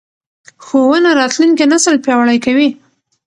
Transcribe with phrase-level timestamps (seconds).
[0.65, 2.69] ښوونه راتلونکی نسل پیاوړی کوي